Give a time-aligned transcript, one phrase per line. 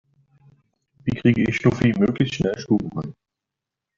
[1.03, 3.13] Wie kriege ich Schnuffi möglichst schnell stubenrein?